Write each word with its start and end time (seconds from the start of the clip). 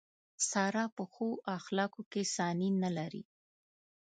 ساره 0.49 0.85
په 0.95 1.03
ښو 1.13 1.27
اخلاقو 1.57 2.01
کې 2.11 2.23
ثاني 2.35 2.69
نه 2.83 2.89
لري. 2.97 3.23